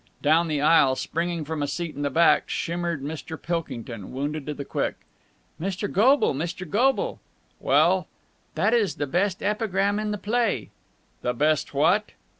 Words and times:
Down 0.23 0.47
the 0.47 0.61
aisle, 0.61 0.95
springing 0.95 1.45
from 1.45 1.61
a 1.61 1.67
seat 1.67 1.95
at 1.95 2.01
the 2.01 2.09
back, 2.09 2.49
shimmered 2.49 3.03
Mr. 3.03 3.39
Pilkington, 3.39 4.11
wounded 4.11 4.47
to 4.47 4.55
the 4.55 4.65
quick. 4.65 4.95
"Mr. 5.61 5.91
Goble! 5.91 6.33
Mr. 6.33 6.67
Goble!" 6.67 7.19
"Well?" 7.59 8.07
"That 8.55 8.73
is 8.73 8.95
the 8.95 9.05
best 9.05 9.43
epigram 9.43 9.99
in 9.99 10.09
the 10.09 10.17
play." 10.17 10.71
"The 11.21 11.35
best 11.35 11.75
what?" 11.75 12.13